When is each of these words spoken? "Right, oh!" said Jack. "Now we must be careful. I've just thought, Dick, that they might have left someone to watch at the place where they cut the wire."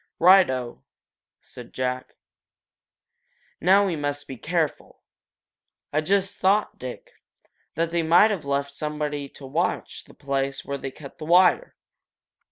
"Right, 0.17 0.49
oh!" 0.49 0.83
said 1.41 1.73
Jack. 1.75 2.15
"Now 3.61 3.85
we 3.85 3.95
must 3.95 4.27
be 4.27 4.35
careful. 4.35 5.03
I've 5.93 6.05
just 6.05 6.39
thought, 6.39 6.79
Dick, 6.79 7.11
that 7.75 7.91
they 7.91 8.01
might 8.01 8.31
have 8.31 8.43
left 8.43 8.71
someone 8.71 9.11
to 9.29 9.45
watch 9.45 10.01
at 10.03 10.07
the 10.07 10.15
place 10.15 10.65
where 10.65 10.79
they 10.79 10.89
cut 10.89 11.19
the 11.19 11.25
wire." 11.25 11.75